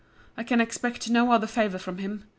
I 0.35 0.41
can 0.41 0.59
expect 0.59 1.11
no 1.11 1.31
other 1.31 1.45
favour 1.45 1.77
from 1.77 1.99
him. 1.99 2.23